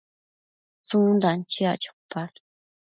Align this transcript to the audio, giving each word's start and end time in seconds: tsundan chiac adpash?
tsundan 0.87 1.39
chiac 1.51 1.81
adpash? 1.91 2.39